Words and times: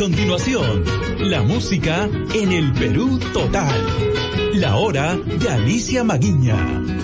Continuación, 0.00 0.82
la 1.18 1.42
música 1.42 2.08
en 2.34 2.52
el 2.52 2.72
Perú 2.72 3.20
total. 3.34 3.76
La 4.54 4.76
hora 4.76 5.14
de 5.14 5.50
Alicia 5.50 6.02
Maguiña. 6.04 6.99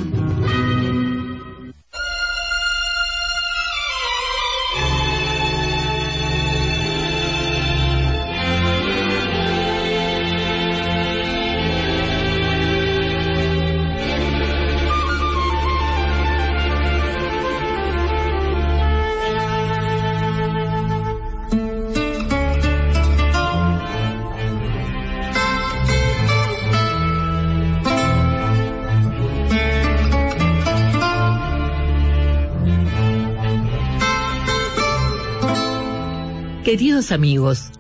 Queridos 36.77 37.11
amigos, 37.11 37.71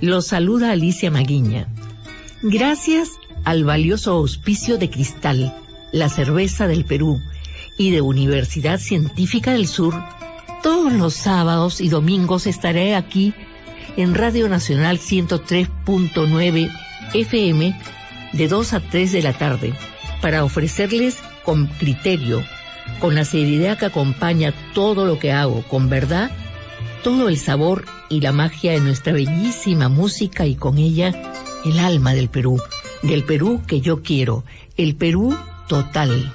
los 0.00 0.26
saluda 0.26 0.72
Alicia 0.72 1.12
Maguiña. 1.12 1.68
Gracias 2.42 3.10
al 3.44 3.62
valioso 3.62 4.10
auspicio 4.10 4.78
de 4.78 4.90
Cristal, 4.90 5.54
la 5.92 6.08
cerveza 6.08 6.66
del 6.66 6.84
Perú, 6.84 7.20
y 7.78 7.92
de 7.92 8.00
Universidad 8.00 8.80
Científica 8.80 9.52
del 9.52 9.68
Sur, 9.68 9.94
todos 10.60 10.92
los 10.92 11.14
sábados 11.14 11.80
y 11.80 11.88
domingos 11.88 12.48
estaré 12.48 12.96
aquí 12.96 13.32
en 13.96 14.12
Radio 14.12 14.48
Nacional 14.48 14.98
103.9 14.98 16.68
FM 17.14 17.80
de 18.32 18.48
2 18.48 18.72
a 18.72 18.80
3 18.80 19.12
de 19.12 19.22
la 19.22 19.34
tarde 19.34 19.72
para 20.20 20.42
ofrecerles 20.42 21.16
con 21.44 21.68
criterio, 21.68 22.42
con 22.98 23.14
la 23.14 23.24
seriedad 23.24 23.78
que 23.78 23.86
acompaña 23.86 24.52
todo 24.74 25.06
lo 25.06 25.20
que 25.20 25.30
hago, 25.30 25.62
con 25.68 25.88
verdad, 25.88 26.32
todo 27.02 27.28
el 27.28 27.38
sabor 27.38 27.84
y 28.08 28.20
la 28.20 28.32
magia 28.32 28.72
de 28.72 28.80
nuestra 28.80 29.12
bellísima 29.12 29.88
música 29.88 30.46
y 30.46 30.54
con 30.54 30.78
ella 30.78 31.32
el 31.64 31.78
alma 31.78 32.14
del 32.14 32.28
Perú, 32.28 32.60
del 33.02 33.24
Perú 33.24 33.62
que 33.66 33.80
yo 33.80 34.02
quiero, 34.02 34.44
el 34.76 34.96
Perú 34.96 35.36
total. 35.68 36.32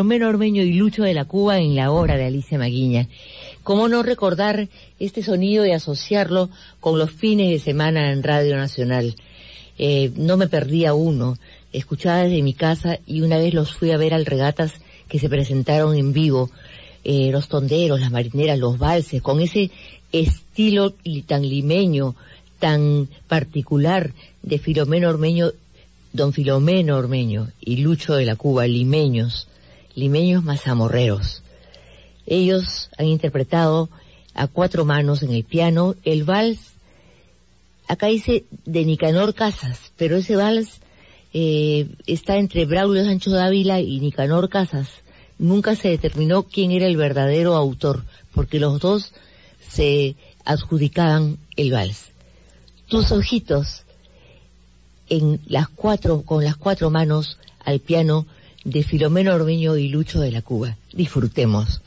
Filomeno 0.00 0.28
Ormeño 0.28 0.62
y 0.62 0.72
Lucho 0.72 1.02
de 1.02 1.12
la 1.12 1.26
Cuba 1.26 1.58
en 1.58 1.76
la 1.76 1.90
hora 1.90 2.16
de 2.16 2.24
Alicia 2.24 2.56
Maguiña. 2.56 3.06
¿Cómo 3.62 3.86
no 3.86 4.02
recordar 4.02 4.70
este 4.98 5.22
sonido 5.22 5.66
y 5.66 5.72
asociarlo 5.72 6.48
con 6.80 6.98
los 6.98 7.10
fines 7.10 7.50
de 7.50 7.58
semana 7.58 8.10
en 8.10 8.22
Radio 8.22 8.56
Nacional? 8.56 9.14
Eh, 9.76 10.10
no 10.16 10.38
me 10.38 10.48
perdía 10.48 10.94
uno, 10.94 11.36
escuchaba 11.74 12.22
desde 12.22 12.40
mi 12.40 12.54
casa 12.54 12.98
y 13.06 13.20
una 13.20 13.36
vez 13.36 13.52
los 13.52 13.74
fui 13.74 13.90
a 13.90 13.98
ver 13.98 14.14
al 14.14 14.24
regatas 14.24 14.72
que 15.06 15.18
se 15.18 15.28
presentaron 15.28 15.94
en 15.94 16.14
vivo, 16.14 16.50
eh, 17.04 17.30
los 17.30 17.48
tonderos, 17.48 18.00
las 18.00 18.10
marineras, 18.10 18.58
los 18.58 18.78
valses, 18.78 19.20
con 19.20 19.42
ese 19.42 19.70
estilo 20.12 20.94
tan 21.26 21.42
limeño, 21.42 22.16
tan 22.58 23.06
particular 23.28 24.14
de 24.40 24.58
Filomeno 24.58 25.10
Ormeño, 25.10 25.52
don 26.14 26.32
Filomeno 26.32 26.96
Ormeño 26.96 27.48
y 27.60 27.76
Lucho 27.82 28.14
de 28.14 28.24
la 28.24 28.36
Cuba, 28.36 28.66
limeños 28.66 29.46
limeños 29.94 30.44
mazamorreros. 30.44 31.42
Ellos 32.26 32.90
han 32.98 33.06
interpretado 33.06 33.88
a 34.34 34.46
cuatro 34.46 34.84
manos 34.84 35.22
en 35.22 35.32
el 35.32 35.44
piano 35.44 35.94
el 36.04 36.24
vals, 36.24 36.58
acá 37.88 38.06
dice 38.06 38.44
de 38.64 38.84
Nicanor 38.84 39.34
Casas, 39.34 39.92
pero 39.96 40.16
ese 40.16 40.36
vals 40.36 40.80
eh, 41.32 41.88
está 42.06 42.36
entre 42.36 42.64
Braulio 42.66 43.04
Sancho 43.04 43.30
Dávila 43.30 43.80
y 43.80 44.00
Nicanor 44.00 44.48
Casas, 44.48 44.88
nunca 45.38 45.74
se 45.74 45.88
determinó 45.88 46.44
quién 46.44 46.70
era 46.70 46.86
el 46.86 46.96
verdadero 46.96 47.56
autor, 47.56 48.04
porque 48.32 48.60
los 48.60 48.80
dos 48.80 49.12
se 49.68 50.16
adjudicaban 50.44 51.38
el 51.56 51.72
vals. 51.72 52.06
Tus 52.88 53.12
ojitos 53.12 53.84
en 55.08 55.40
las 55.46 55.68
cuatro, 55.68 56.22
con 56.22 56.44
las 56.44 56.56
cuatro 56.56 56.90
manos 56.90 57.38
al 57.64 57.80
piano 57.80 58.26
de 58.64 58.82
Filomeno 58.82 59.34
Orbeño 59.34 59.76
y 59.76 59.88
Lucho 59.88 60.20
de 60.20 60.32
la 60.32 60.42
Cuba. 60.42 60.76
Disfrutemos. 60.92 61.80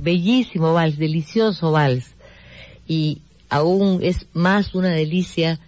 Bellísimo 0.00 0.72
vals, 0.72 0.98
delicioso 0.98 1.70
vals. 1.70 2.14
Y 2.86 3.18
aún 3.48 4.00
es 4.02 4.26
más 4.32 4.74
una 4.74 4.90
delicia 4.90 5.58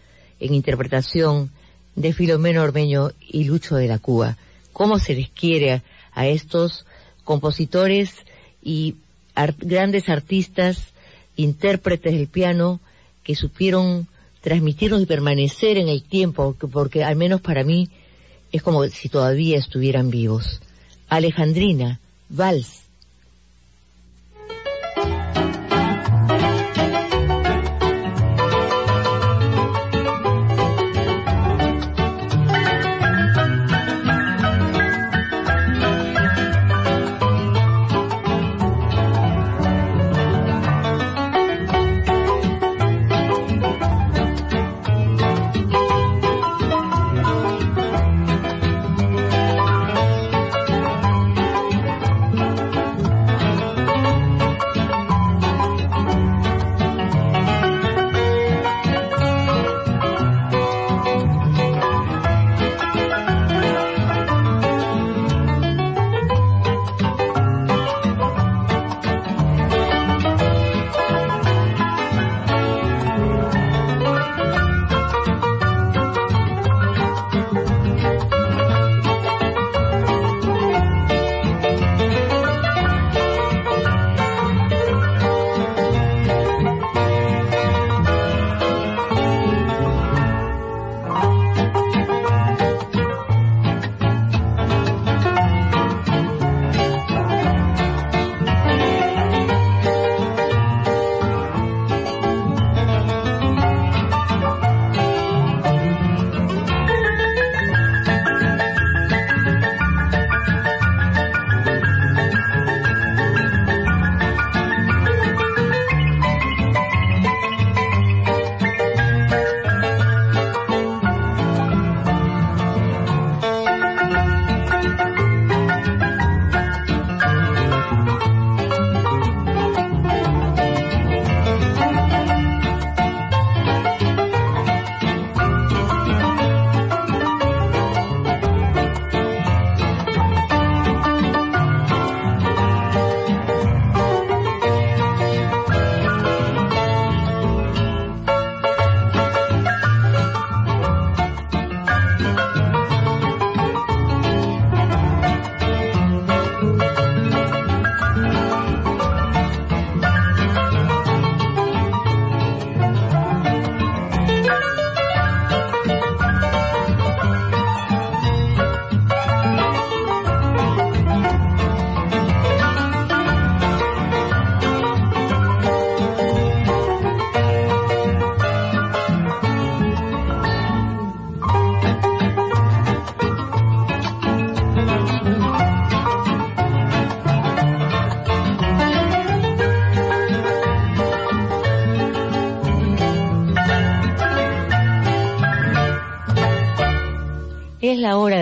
en 0.40 0.54
interpretación 0.54 1.50
de 1.94 2.12
Filomeno 2.12 2.62
Ormeño 2.62 3.10
y 3.20 3.44
Lucho 3.44 3.76
de 3.76 3.88
la 3.88 3.98
Cuba. 3.98 4.36
¿Cómo 4.72 4.98
se 4.98 5.14
les 5.14 5.28
quiere 5.30 5.82
a, 6.12 6.26
estos 6.26 6.84
compositores 7.24 8.14
y 8.62 8.96
grandes 9.58 10.08
artistas, 10.08 10.78
intérpretes 11.36 12.14
del 12.14 12.28
piano, 12.28 12.80
que 13.22 13.34
supieron 13.34 14.06
transmitirnos 14.40 15.02
y 15.02 15.06
permanecer 15.06 15.78
en 15.78 15.88
el 15.88 16.02
tiempo, 16.02 16.54
porque 16.70 17.02
al 17.02 17.16
menos 17.16 17.40
para 17.40 17.64
mí 17.64 17.88
es 18.52 18.62
como 18.62 18.84
si 18.88 19.08
todavía 19.08 19.58
estuvieran 19.58 20.10
vivos. 20.10 20.60
Alejandrina, 21.08 21.98
Vals, 22.28 22.83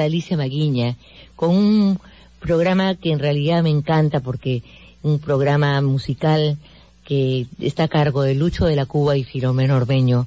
Alicia 0.05 0.37
Maguiña 0.37 0.97
con 1.37 1.51
un 1.51 2.01
programa 2.41 2.95
que 2.95 3.13
en 3.13 3.19
realidad 3.19 3.63
me 3.63 3.71
encanta 3.71 4.21
porque 4.21 4.63
un 5.03 5.19
programa 5.19 5.81
musical 5.81 6.59
que 7.05 7.47
está 7.61 7.85
a 7.85 7.89
cargo 7.89 8.23
de 8.23 8.35
Lucho 8.35 8.67
de 8.67 8.77
la 8.77 8.87
Cuba 8.87 9.17
y 9.17 9.25
Filomeno 9.25 9.77
Orbeño. 9.77 10.27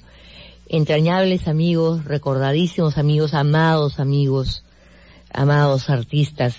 Entrañables 0.67 1.47
amigos, 1.47 2.05
recordadísimos 2.05 2.97
amigos, 2.97 3.33
amados 3.33 3.99
amigos, 3.99 4.63
amados 5.31 5.89
artistas 5.89 6.55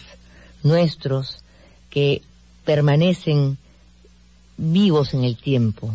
nuestros 0.62 1.38
que 1.90 2.22
permanecen 2.64 3.58
vivos 4.56 5.14
en 5.14 5.24
el 5.24 5.36
tiempo. 5.36 5.92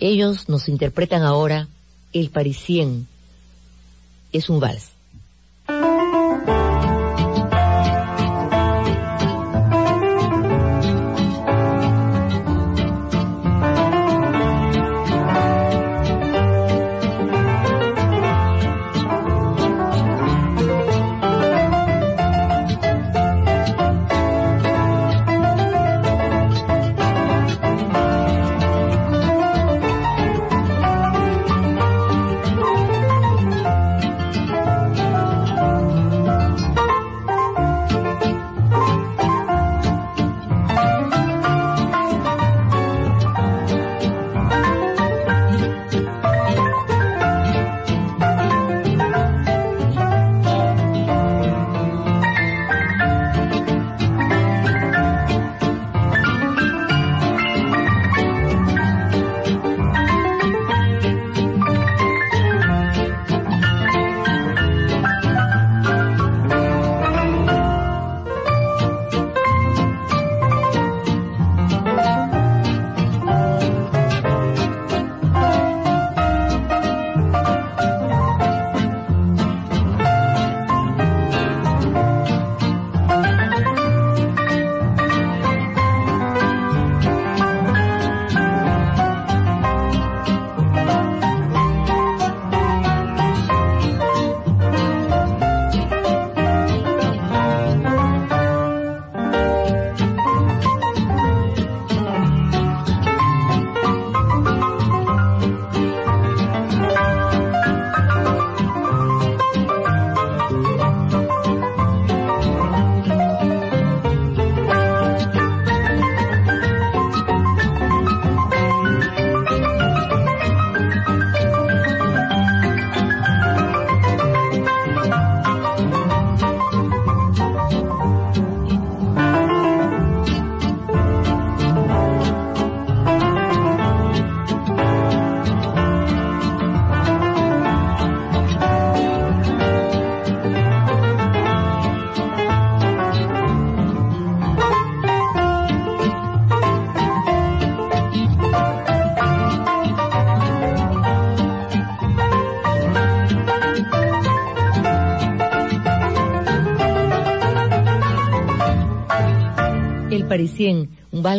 Ellos 0.00 0.48
nos 0.48 0.68
interpretan 0.68 1.22
ahora 1.22 1.68
El 2.12 2.30
Parisien. 2.30 3.06
Es 4.32 4.48
un 4.50 4.60
vals. 4.60 4.95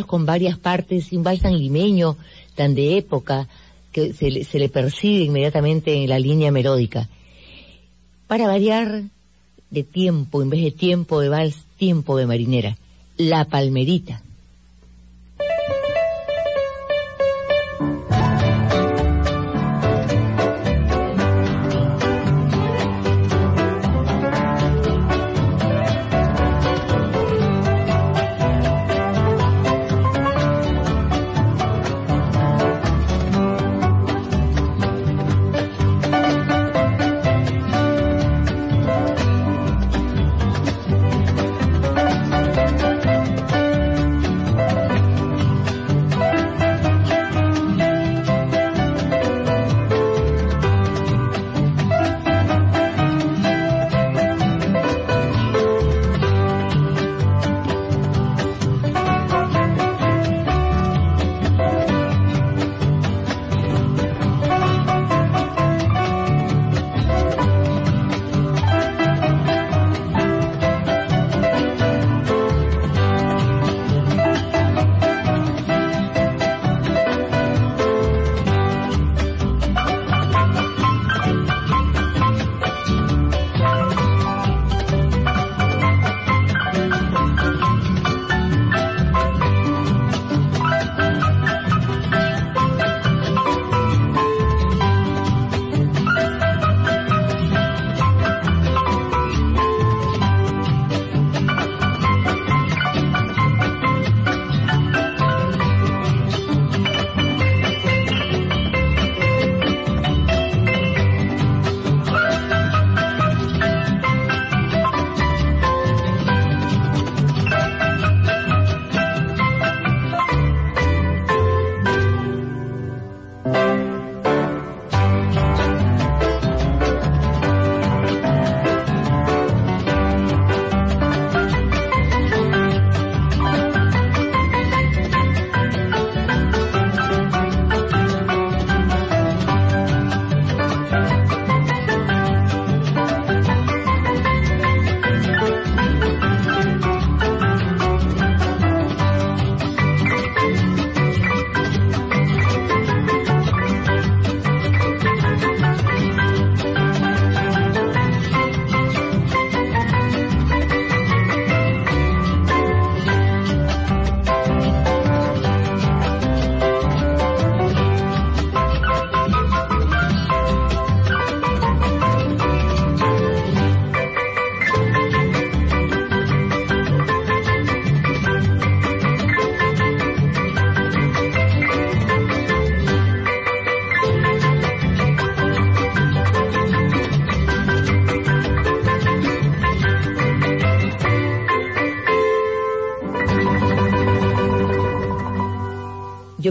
Con 0.06 0.25
varias 0.25 0.58
partes, 0.58 1.12
un 1.12 1.24
vals 1.24 1.42
tan 1.42 1.58
limeño, 1.58 2.18
tan 2.56 2.75
de 2.75 2.98
época, 2.98 3.48
que 3.92 4.13
se 4.13 4.30
le, 4.30 4.44
se 4.44 4.60
le 4.60 4.70
percibe 4.70 5.24
inmediatamente 5.24 5.94
en 5.94 6.10
la 6.10 6.20
línea 6.20 6.51
melódica. 6.51 7.10
Para 8.27 8.48
variar 8.48 9.04
de 9.70 9.84
tiempo, 9.84 10.42
en 10.42 10.50
vez 10.50 10.63
de 10.63 10.72
tiempo 10.72 11.20
de 11.20 11.30
vals, 11.30 11.63
tiempo 11.77 12.18
de 12.18 12.27
marinera. 12.27 12.77
La 13.18 13.46
palmerita. 13.46 14.22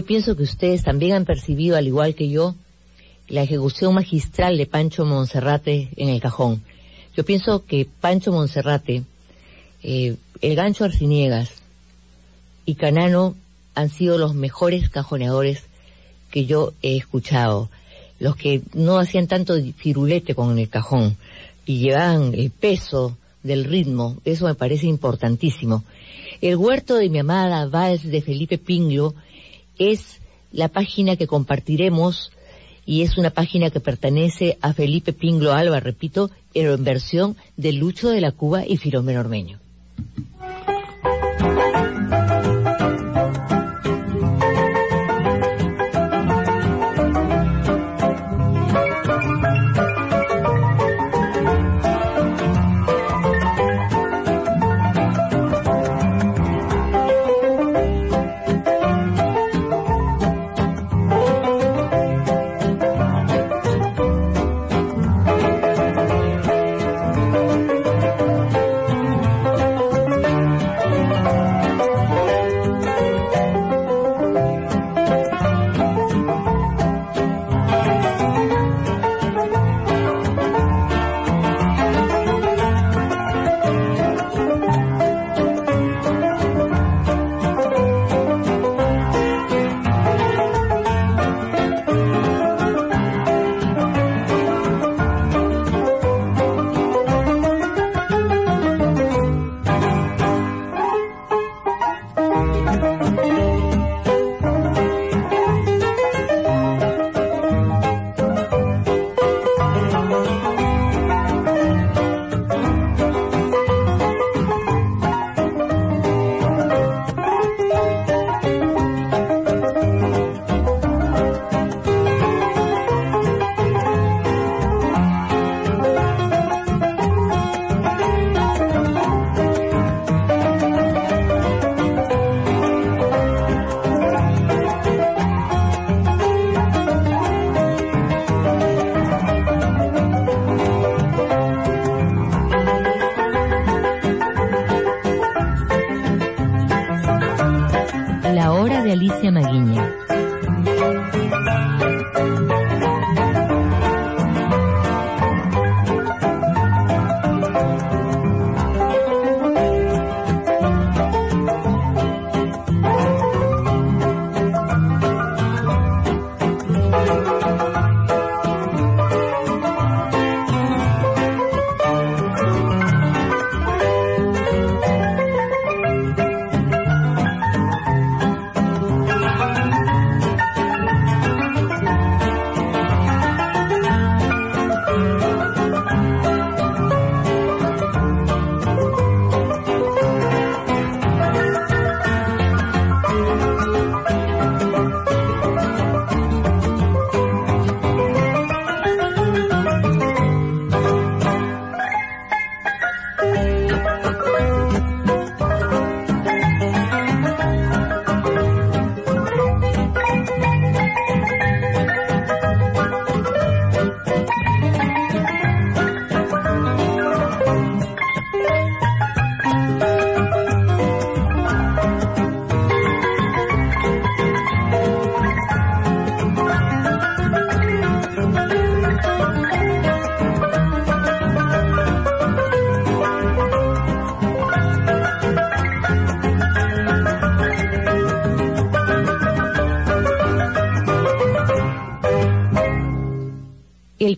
Pienso 0.07 0.35
que 0.35 0.43
ustedes 0.43 0.83
también 0.83 1.13
han 1.13 1.25
percibido, 1.25 1.77
al 1.77 1.85
igual 1.85 2.15
que 2.15 2.29
yo, 2.29 2.55
la 3.27 3.43
ejecución 3.43 3.93
magistral 3.93 4.57
de 4.57 4.65
Pancho 4.65 5.05
Monserrate 5.05 5.89
en 5.97 6.09
el 6.09 6.21
cajón. 6.21 6.63
Yo 7.15 7.23
pienso 7.23 7.65
que 7.65 7.85
Pancho 7.85 8.31
Monserrate, 8.31 9.03
eh, 9.83 10.15
el 10.41 10.55
gancho 10.55 10.85
Arciniegas 10.85 11.51
y 12.65 12.75
Canano 12.75 13.35
han 13.75 13.89
sido 13.89 14.17
los 14.17 14.33
mejores 14.33 14.89
cajoneadores 14.89 15.63
que 16.31 16.45
yo 16.45 16.73
he 16.81 16.97
escuchado. 16.97 17.69
Los 18.19 18.35
que 18.35 18.61
no 18.73 18.97
hacían 18.97 19.27
tanto 19.27 19.55
firulete 19.75 20.33
con 20.33 20.57
el 20.57 20.69
cajón 20.69 21.17
y 21.65 21.79
llevaban 21.79 22.33
el 22.33 22.49
peso 22.49 23.17
del 23.43 23.65
ritmo, 23.65 24.17
eso 24.25 24.45
me 24.45 24.55
parece 24.55 24.87
importantísimo. 24.87 25.83
El 26.41 26.55
huerto 26.55 26.95
de 26.95 27.09
mi 27.09 27.19
amada 27.19 27.67
Vals 27.67 28.03
de 28.03 28.21
Felipe 28.21 28.57
Pinglo 28.57 29.13
es 29.77 30.19
la 30.51 30.67
página 30.67 31.15
que 31.15 31.27
compartiremos 31.27 32.31
y 32.85 33.01
es 33.01 33.17
una 33.17 33.31
página 33.31 33.69
que 33.69 33.81
pertenece 33.81 34.57
a 34.61 34.73
Felipe 34.73 35.11
Pinglo 35.13 35.53
Alba, 35.53 35.79
repito, 35.79 36.31
pero 36.53 36.73
en 36.73 36.83
versión 36.83 37.35
de 37.57 37.73
Lucho 37.73 38.09
de 38.09 38.21
la 38.21 38.31
Cuba 38.31 38.65
y 38.65 38.77
Filomeno 38.77 39.19
Ormeño. 39.19 39.59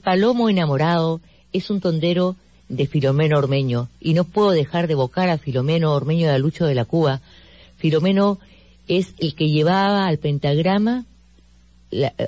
Palomo 0.09 0.49
enamorado 0.49 1.21
es 1.53 1.69
un 1.69 1.81
tondero 1.81 2.35
de 2.67 2.87
Filomeno 2.87 3.37
Ormeño 3.37 3.89
y 4.01 4.15
no 4.15 4.23
puedo 4.23 4.49
dejar 4.49 4.87
de 4.87 4.93
evocar 4.93 5.29
a 5.29 5.37
Filomeno 5.37 5.93
Ormeño 5.93 6.27
de 6.27 6.33
Alucho 6.33 6.65
de 6.65 6.73
la 6.73 6.85
Cuba. 6.85 7.21
Filomeno 7.77 8.39
es 8.87 9.13
el 9.19 9.35
que 9.35 9.51
llevaba 9.51 10.07
al 10.07 10.17
pentagrama 10.17 11.05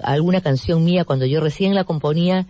alguna 0.03 0.41
canción 0.41 0.83
mía 0.83 1.05
cuando 1.05 1.25
yo 1.25 1.39
recién 1.39 1.73
la 1.73 1.83
componía 1.83 2.45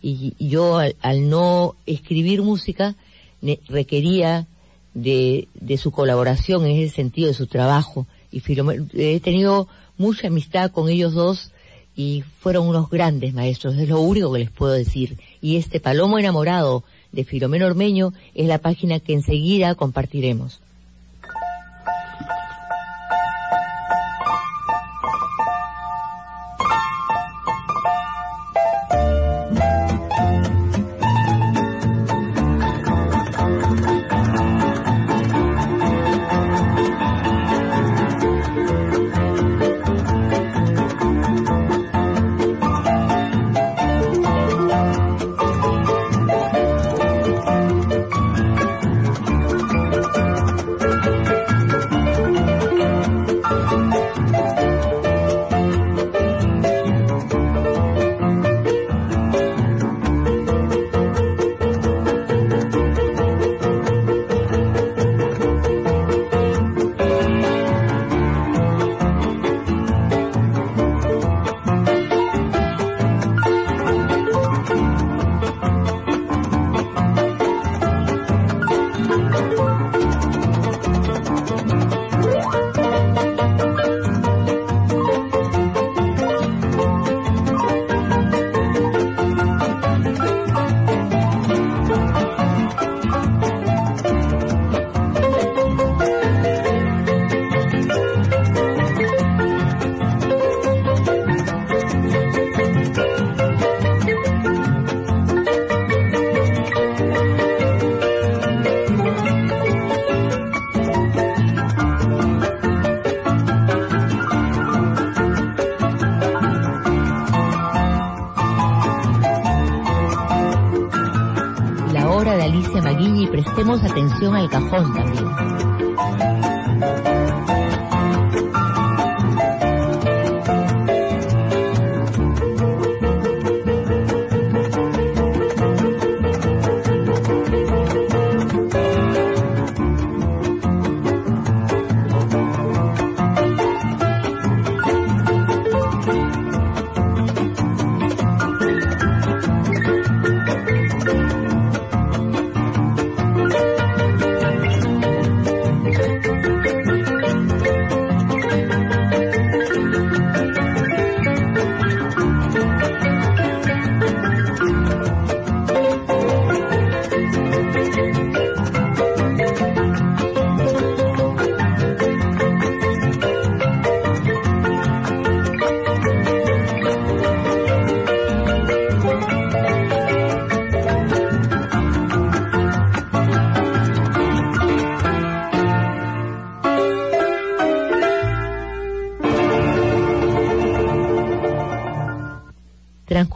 y, 0.00 0.34
yo 0.38 0.78
al, 0.78 1.28
no 1.28 1.74
escribir 1.86 2.42
música 2.42 2.94
requería 3.68 4.46
de, 4.94 5.48
de, 5.54 5.78
su 5.78 5.90
colaboración 5.90 6.64
en 6.64 6.76
ese 6.76 6.94
sentido, 6.94 7.26
de 7.26 7.34
su 7.34 7.48
trabajo. 7.48 8.06
Y 8.30 8.38
Filomeno, 8.38 8.86
he 8.94 9.18
tenido 9.18 9.66
mucha 9.98 10.28
amistad 10.28 10.70
con 10.70 10.88
ellos 10.88 11.12
dos 11.12 11.50
y 11.96 12.22
fueron 12.40 12.68
unos 12.68 12.90
grandes 12.90 13.32
maestros, 13.32 13.76
es 13.76 13.88
lo 13.88 14.00
único 14.00 14.32
que 14.32 14.40
les 14.40 14.50
puedo 14.50 14.72
decir. 14.72 15.18
Y 15.40 15.56
este 15.56 15.80
Palomo 15.80 16.18
enamorado 16.18 16.84
de 17.10 17.24
Filomeno 17.24 17.66
Ormeño 17.66 18.12
es 18.34 18.46
la 18.46 18.58
página 18.58 19.00
que 19.00 19.14
enseguida 19.14 19.74
compartiremos. 19.74 20.60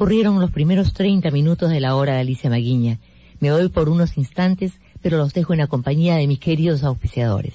Transcurrieron 0.01 0.41
los 0.41 0.51
primeros 0.51 0.95
30 0.95 1.31
minutos 1.31 1.69
de 1.69 1.79
la 1.79 1.95
hora 1.95 2.15
de 2.15 2.21
Alicia 2.21 2.49
Maguiña. 2.49 2.99
Me 3.39 3.53
voy 3.53 3.69
por 3.69 3.91
unos 3.91 4.17
instantes, 4.17 4.73
pero 5.03 5.19
los 5.19 5.35
dejo 5.35 5.53
en 5.53 5.59
la 5.59 5.67
compañía 5.67 6.17
de 6.17 6.27
mis 6.27 6.39
queridos 6.39 6.85
auspiciadores. 6.85 7.53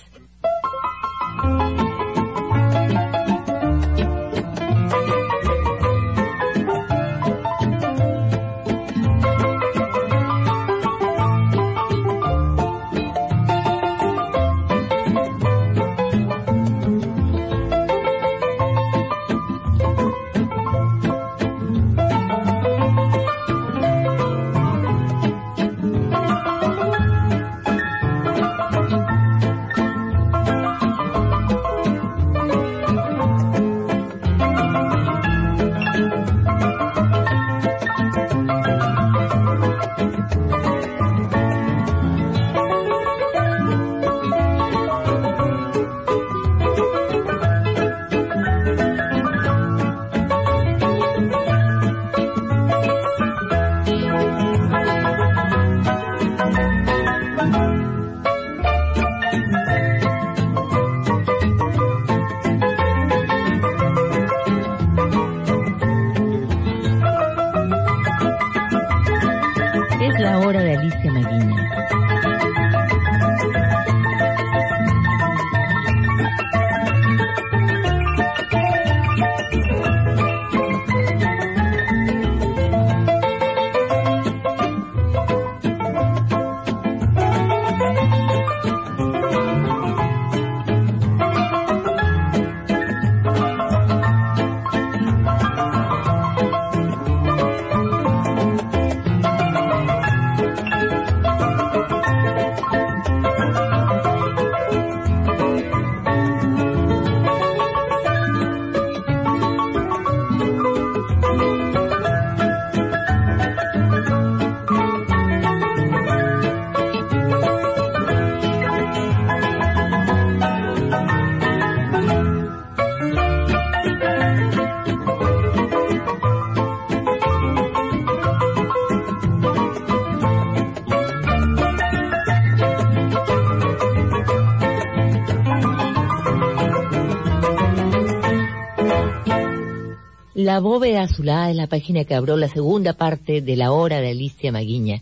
La 140.55 140.61
bóveda 140.61 141.01
azulada 141.01 141.49
es 141.49 141.57
la 141.57 141.67
página 141.67 142.05
que 142.05 142.15
abrió 142.15 142.37
la 142.37 142.47
segunda 142.47 142.93
parte 142.93 143.41
de 143.41 143.57
la 143.57 143.73
hora 143.73 143.99
de 143.99 144.11
Alicia 144.11 144.53
Maguiña. 144.53 145.01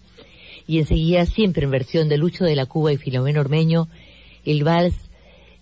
Y 0.66 0.80
enseguida, 0.80 1.28
siempre 1.28 1.66
en 1.66 1.70
versión 1.70 2.10
de 2.10 2.18
Lucho 2.18 2.44
de 2.44 2.56
la 2.56 2.66
Cuba 2.66 2.92
y 2.92 2.98
Filomeno 2.98 3.40
Ormeño, 3.42 3.88
el 4.46 4.64
vals 4.64 4.96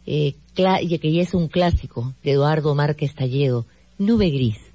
eh, 0.05 0.35
que 0.55 1.11
ya 1.11 1.21
es 1.21 1.33
un 1.33 1.49
clásico 1.49 2.13
de 2.23 2.31
Eduardo 2.31 2.73
Márquez 2.73 3.13
Talledo, 3.15 3.65
Nube 3.97 4.29
Gris. 4.29 4.70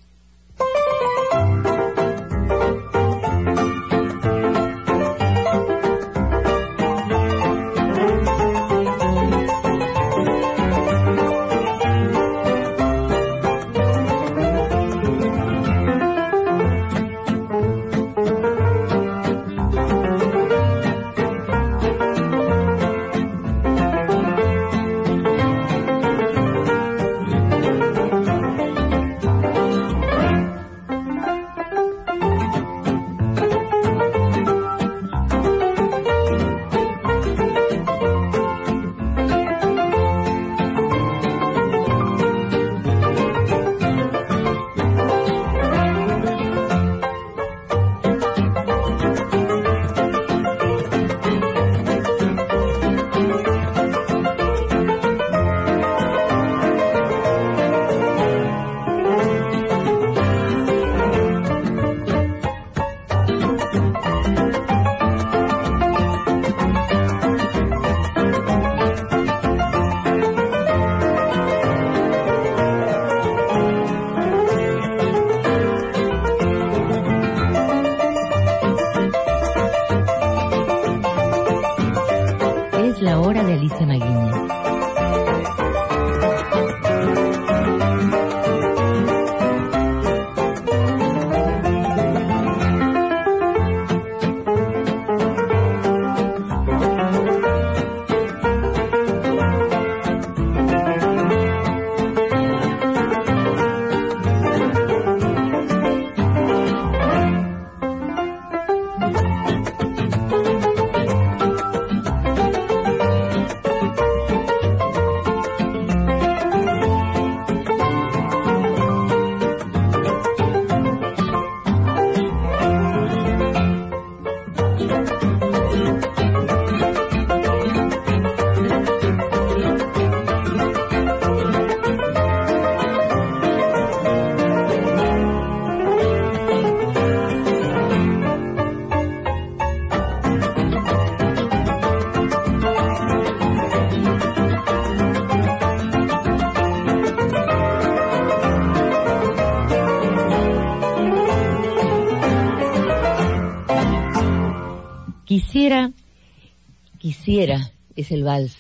Es 157.97 158.13
el 158.13 158.25
vals 158.25 158.57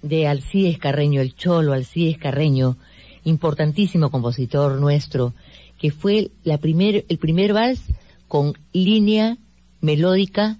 de 0.00 0.26
Alcides 0.26 0.78
Carreño, 0.78 1.20
el 1.20 1.34
cholo 1.34 1.74
Alcides 1.74 2.16
Carreño, 2.16 2.78
importantísimo 3.24 4.10
compositor 4.10 4.80
nuestro, 4.80 5.34
que 5.78 5.90
fue 5.90 6.30
primer, 6.62 7.04
el 7.10 7.18
primer 7.18 7.52
vals 7.52 7.82
con 8.26 8.54
línea 8.72 9.36
melódica 9.82 10.58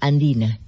andina, 0.00 0.58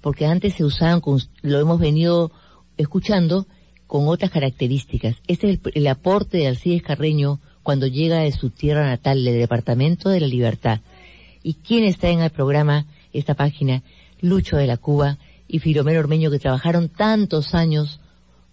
porque 0.00 0.26
antes 0.26 0.54
se 0.54 0.64
usaban, 0.64 1.02
lo 1.42 1.58
hemos 1.58 1.80
venido 1.80 2.30
escuchando, 2.76 3.46
con 3.88 4.06
otras 4.06 4.30
características. 4.30 5.16
Este 5.26 5.50
es 5.50 5.60
el, 5.64 5.72
el 5.74 5.86
aporte 5.88 6.38
de 6.38 6.46
Alcides 6.46 6.82
Carreño 6.82 7.40
cuando 7.64 7.88
llega 7.88 8.20
de 8.20 8.30
su 8.30 8.50
tierra 8.50 8.86
natal, 8.86 9.24
del 9.24 9.38
Departamento 9.38 10.08
de 10.08 10.20
la 10.20 10.28
Libertad. 10.28 10.80
¿Y 11.42 11.54
quién 11.54 11.84
está 11.84 12.10
en 12.10 12.20
el 12.20 12.30
programa? 12.30 12.86
esta 13.18 13.34
página, 13.34 13.82
Lucho 14.20 14.56
de 14.56 14.66
la 14.66 14.76
Cuba 14.76 15.18
y 15.48 15.58
Filomeno 15.58 16.00
Ormeño, 16.00 16.30
que 16.30 16.38
trabajaron 16.38 16.88
tantos 16.88 17.54
años 17.54 18.00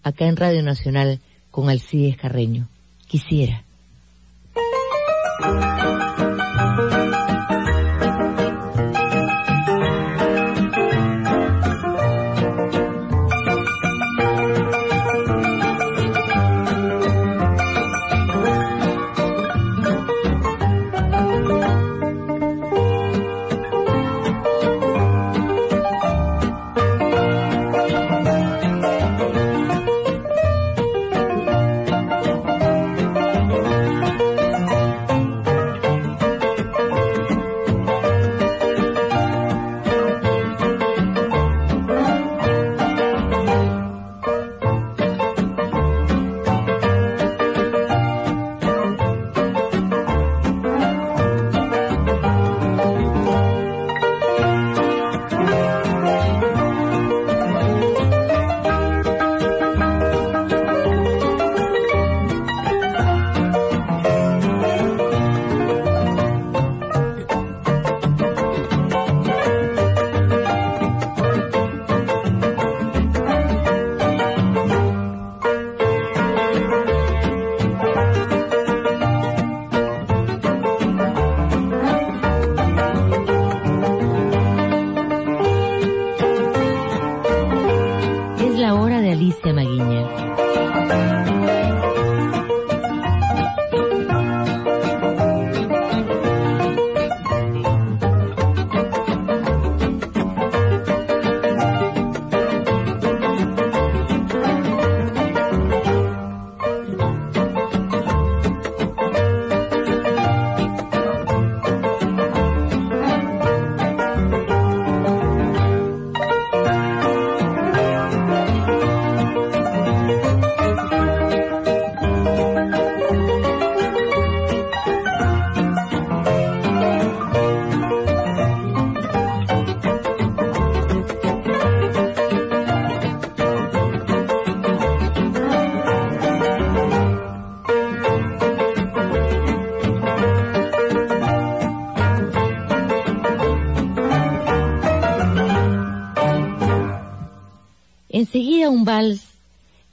acá 0.02 0.26
en 0.26 0.36
Radio 0.36 0.62
Nacional 0.62 1.20
con 1.50 1.68
Alcides 1.68 2.16
Carreño. 2.16 2.68
Quisiera. 3.06 3.64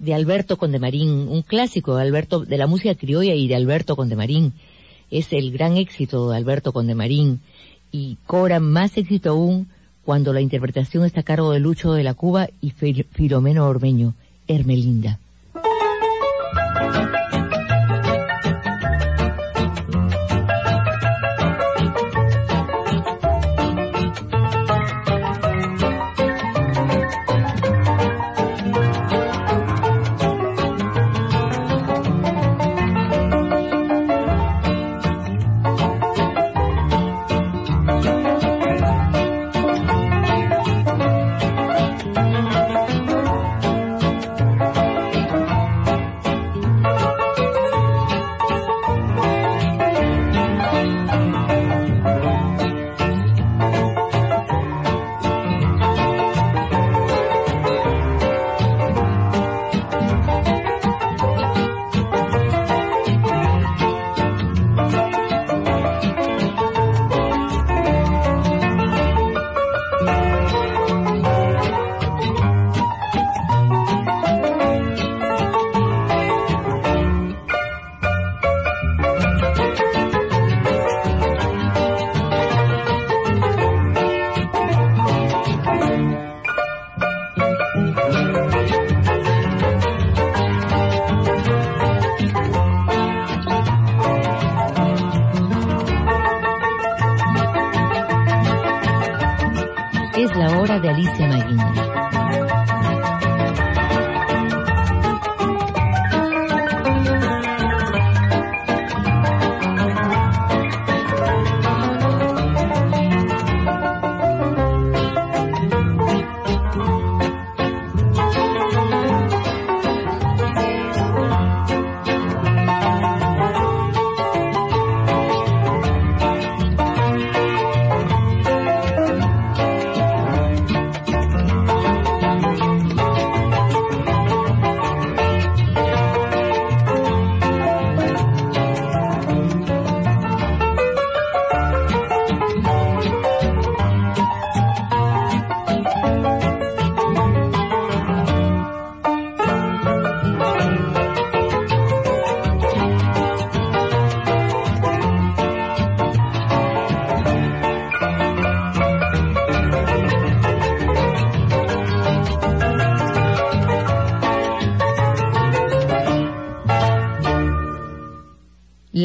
De 0.02 0.16
Alberto 0.16 0.58
Condemarín, 0.58 1.28
un 1.30 1.44
clásico 1.44 1.96
de 1.96 2.02
Alberto, 2.02 2.40
de 2.40 2.58
la 2.58 2.66
música 2.66 2.96
criolla 2.96 3.36
y 3.36 3.48
de 3.48 3.56
Alberto 3.56 3.96
Condemarín. 3.96 4.54
Es 5.12 5.32
el 5.32 5.52
gran 5.52 5.78
éxito 5.78 6.32
de 6.32 6.38
Alberto 6.38 6.74
Condemarín 6.74 7.40
y 7.92 8.18
cobra 8.26 8.60
más 8.60 8.98
éxito 8.98 9.30
aún 9.30 9.68
cuando 10.04 10.34
la 10.34 10.42
interpretación 10.42 11.06
está 11.06 11.20
a 11.20 11.24
cargo 11.24 11.52
de 11.52 11.60
Lucho 11.60 11.94
de 11.94 12.04
la 12.04 12.16
Cuba 12.16 12.50
y 12.62 12.72
Filomeno 12.72 13.68
Ormeño, 13.68 14.16
Hermelinda. 14.48 15.20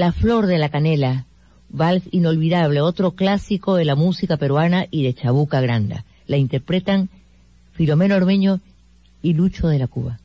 La 0.06 0.12
Flor 0.12 0.46
de 0.46 0.58
la 0.58 0.68
Canela, 0.68 1.26
vals 1.68 2.04
inolvidable, 2.12 2.80
otro 2.80 3.16
clásico 3.16 3.74
de 3.74 3.84
la 3.84 3.96
música 3.96 4.36
peruana 4.36 4.86
y 4.88 5.02
de 5.02 5.14
Chabuca 5.14 5.60
Granda. 5.60 6.04
La 6.28 6.36
interpretan 6.36 7.08
Filomeno 7.72 8.14
Ormeño 8.14 8.60
y 9.20 9.34
Lucho 9.34 9.66
de 9.66 9.80
la 9.80 9.88
Cuba. 9.88 10.20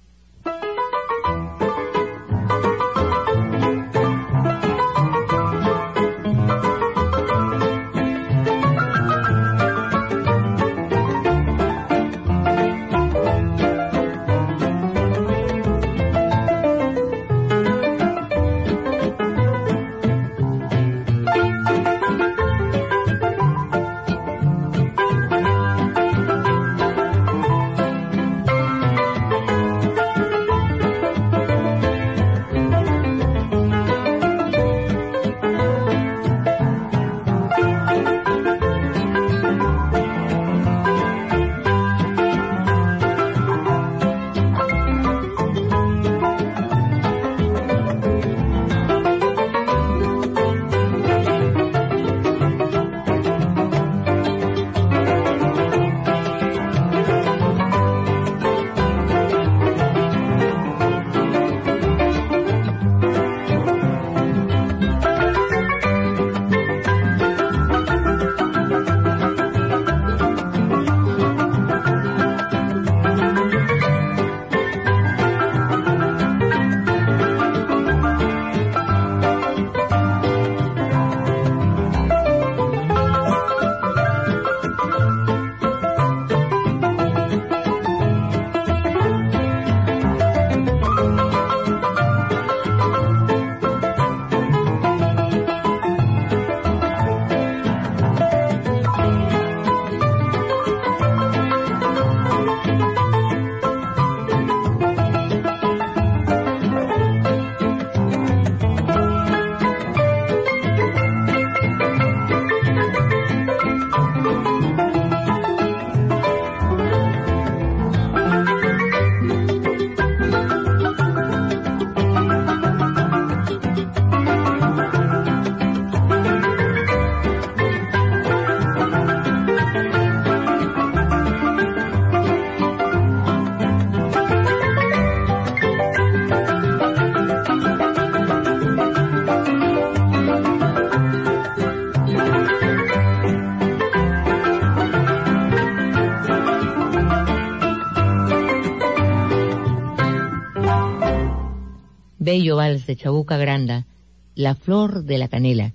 Bello 152.32 152.56
vals 152.56 152.88
de 152.88 152.96
Chabuca 152.96 153.36
Granda, 153.36 153.88
La 154.36 154.56
Flor 154.56 155.04
de 155.04 155.18
la 155.18 155.28
Canela. 155.28 155.74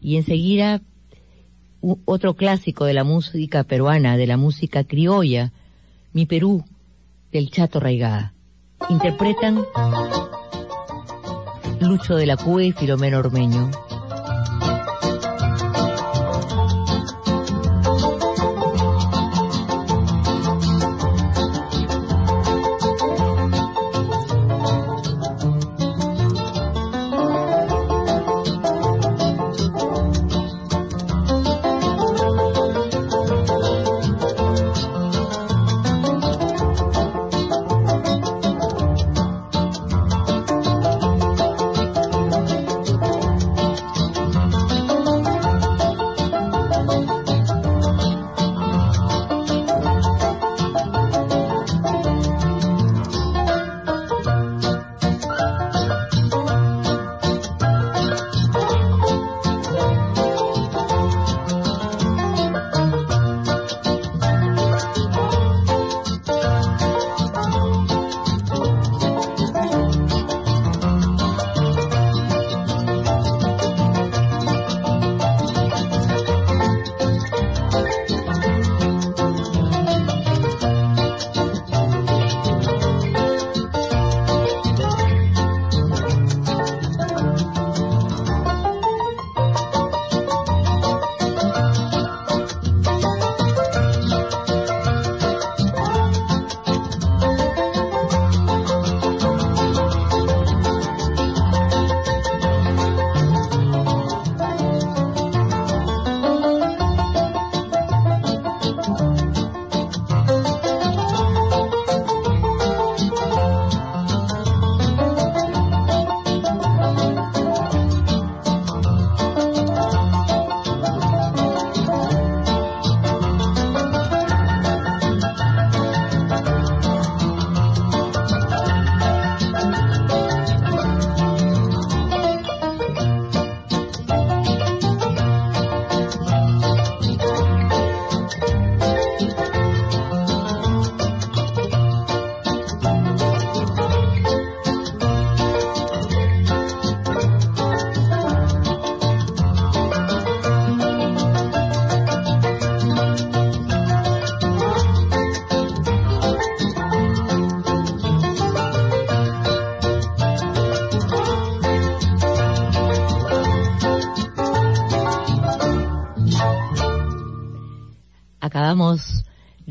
Y 0.00 0.16
enseguida 0.16 0.80
otro 2.06 2.34
clásico 2.34 2.86
de 2.86 2.94
la 2.94 3.04
música 3.04 3.64
peruana, 3.64 4.16
de 4.16 4.26
la 4.26 4.38
música 4.38 4.84
criolla, 4.84 5.52
Mi 6.14 6.24
Perú, 6.24 6.64
del 7.30 7.50
Chato 7.50 7.78
Raigada. 7.78 8.32
Interpretan 8.88 9.66
Lucho 11.78 12.16
de 12.16 12.24
la 12.24 12.38
Cue 12.38 12.68
y 12.68 12.72
Filomeno 12.72 13.18
Ormeño. 13.18 13.70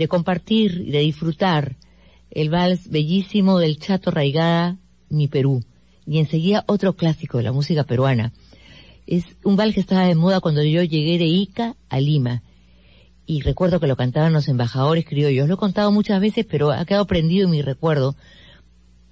De 0.02 0.08
compartir 0.08 0.84
y 0.88 0.92
de 0.92 1.00
disfrutar 1.00 1.76
el 2.32 2.50
vals 2.50 2.90
bellísimo 2.90 3.60
del 3.60 3.78
Chato 3.78 4.10
Raigada, 4.10 4.78
Mi 5.10 5.28
Perú. 5.28 5.64
Y 6.08 6.18
enseguida 6.18 6.64
otro 6.68 6.96
clásico 6.96 7.38
de 7.38 7.44
la 7.44 7.52
música 7.52 7.84
peruana. 7.84 8.34
Es 9.06 9.26
un 9.44 9.56
vals 9.58 9.76
que 9.76 9.82
estaba 9.82 10.08
de 10.08 10.16
moda 10.16 10.40
cuando 10.40 10.64
yo 10.64 10.82
llegué 10.82 11.20
de 11.20 11.26
Ica 11.26 11.76
a 11.88 12.00
Lima. 12.00 12.42
Y 13.28 13.42
recuerdo 13.42 13.80
que 13.80 13.86
lo 13.86 13.96
cantaban 13.96 14.34
los 14.34 14.48
embajadores 14.48 15.06
criollos. 15.06 15.48
Lo 15.48 15.54
he 15.54 15.58
contado 15.58 15.92
muchas 15.92 16.20
veces, 16.20 16.48
pero 16.50 16.72
ha 16.72 16.84
quedado 16.86 17.06
prendido 17.06 17.46
en 17.46 17.52
mi 17.52 17.62
recuerdo. 17.62 18.16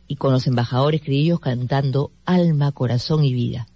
Y 0.08 0.16
con 0.16 0.34
los 0.34 0.48
embajadores 0.48 1.02
criollos 1.02 1.40
cantando 1.40 2.12
Alma, 2.26 2.72
Corazón 2.72 3.24
y 3.24 3.34
Vida. 3.34 3.68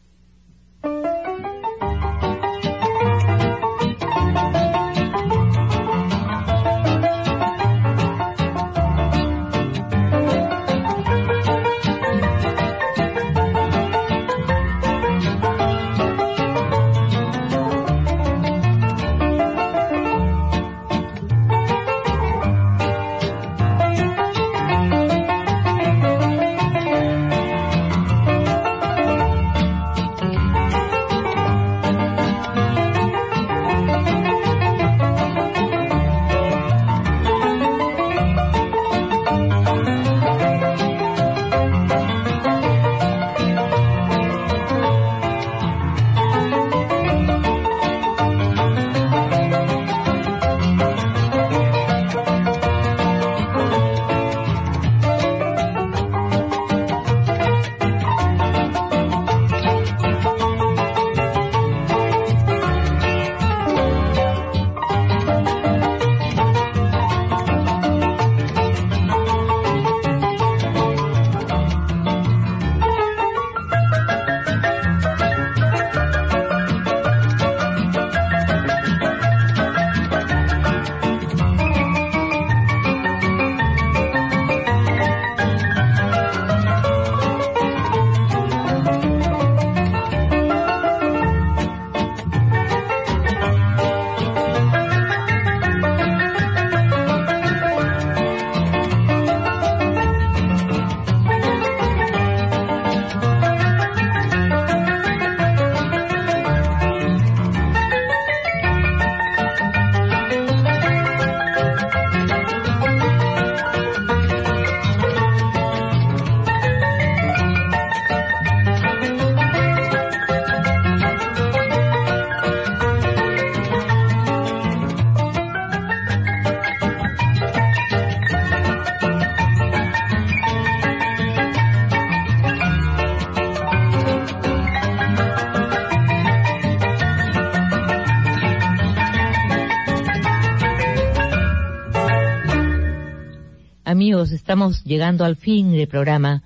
Estamos 144.53 144.83
llegando 144.83 145.25
al 145.25 145.35
fin 145.35 145.71
del 145.71 145.87
programa 145.87 146.43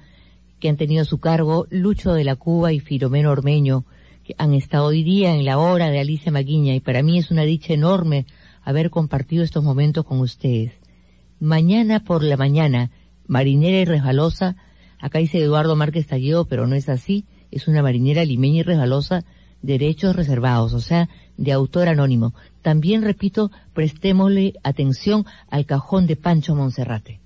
que 0.61 0.69
han 0.69 0.77
tenido 0.77 1.03
su 1.03 1.17
cargo 1.17 1.67
Lucho 1.69 2.13
de 2.13 2.23
la 2.23 2.37
Cuba 2.37 2.71
y 2.71 2.79
Filomeno 2.79 3.31
Ormeño, 3.31 3.83
que 4.23 4.33
han 4.37 4.53
estado 4.53 4.85
hoy 4.85 5.03
día 5.03 5.35
en 5.35 5.43
la 5.43 5.57
hora 5.57 5.89
de 5.89 5.99
Alicia 5.99 6.31
Maguiña 6.31 6.73
y 6.73 6.79
para 6.79 7.03
mí 7.03 7.17
es 7.17 7.31
una 7.31 7.41
dicha 7.41 7.73
enorme 7.73 8.25
haber 8.63 8.91
compartido 8.91 9.43
estos 9.43 9.61
momentos 9.61 10.05
con 10.05 10.21
ustedes. 10.21 10.71
Mañana 11.41 11.99
por 11.99 12.23
la 12.23 12.37
mañana, 12.37 12.91
marinera 13.27 13.79
y 13.79 13.83
resbalosa, 13.83 14.55
acá 14.99 15.19
dice 15.19 15.39
Eduardo 15.39 15.75
Márquez 15.75 16.07
Talleo, 16.07 16.45
pero 16.45 16.65
no 16.65 16.75
es 16.75 16.87
así, 16.87 17.25
es 17.51 17.67
una 17.67 17.81
marinera 17.81 18.23
limeña 18.23 18.59
y 18.59 18.63
resbalosa, 18.63 19.25
derechos 19.61 20.15
reservados, 20.15 20.71
o 20.71 20.79
sea, 20.79 21.09
de 21.35 21.51
autor 21.51 21.89
anónimo. 21.89 22.33
También, 22.61 23.01
repito, 23.01 23.51
prestémosle 23.73 24.53
atención 24.63 25.25
al 25.49 25.65
cajón 25.65 26.07
de 26.07 26.15
Pancho 26.15 26.55
Monserrate. 26.55 27.19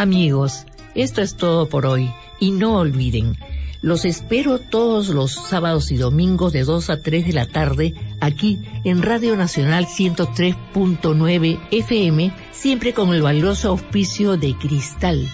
Amigos, 0.00 0.64
esto 0.94 1.20
es 1.20 1.36
todo 1.36 1.68
por 1.68 1.84
hoy 1.84 2.10
y 2.38 2.52
no 2.52 2.78
olviden, 2.78 3.36
los 3.82 4.06
espero 4.06 4.58
todos 4.58 5.08
los 5.08 5.32
sábados 5.32 5.92
y 5.92 5.98
domingos 5.98 6.54
de 6.54 6.64
2 6.64 6.88
a 6.88 7.02
3 7.02 7.26
de 7.26 7.32
la 7.34 7.44
tarde 7.44 7.92
aquí 8.18 8.62
en 8.84 9.02
Radio 9.02 9.36
Nacional 9.36 9.86
103.9 9.86 11.60
FM, 11.70 12.32
siempre 12.50 12.94
con 12.94 13.12
el 13.12 13.20
valioso 13.20 13.68
auspicio 13.68 14.38
de 14.38 14.54
Cristal, 14.54 15.28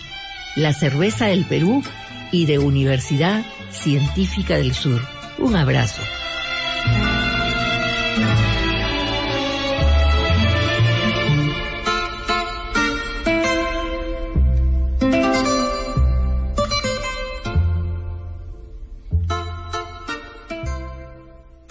la 0.56 0.72
cerveza 0.72 1.26
del 1.26 1.44
Perú 1.44 1.84
y 2.32 2.46
de 2.46 2.58
Universidad 2.58 3.46
Científica 3.70 4.56
del 4.56 4.74
Sur. 4.74 5.00
Un 5.38 5.54
abrazo. 5.54 6.02